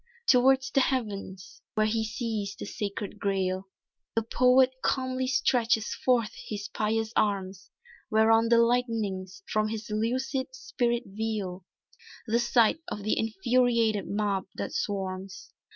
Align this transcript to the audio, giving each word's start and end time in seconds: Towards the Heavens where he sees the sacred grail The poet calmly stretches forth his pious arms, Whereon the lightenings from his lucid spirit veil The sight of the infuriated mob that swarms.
Towards 0.27 0.71
the 0.71 0.79
Heavens 0.79 1.61
where 1.75 1.85
he 1.85 2.03
sees 2.03 2.55
the 2.55 2.65
sacred 2.65 3.19
grail 3.19 3.67
The 4.15 4.23
poet 4.23 4.71
calmly 4.81 5.27
stretches 5.27 5.93
forth 5.93 6.33
his 6.47 6.69
pious 6.69 7.13
arms, 7.15 7.69
Whereon 8.09 8.49
the 8.49 8.57
lightenings 8.57 9.43
from 9.47 9.67
his 9.67 9.91
lucid 9.91 10.55
spirit 10.55 11.03
veil 11.05 11.65
The 12.25 12.39
sight 12.39 12.81
of 12.87 13.03
the 13.03 13.15
infuriated 13.19 14.07
mob 14.07 14.47
that 14.55 14.73
swarms. 14.73 15.53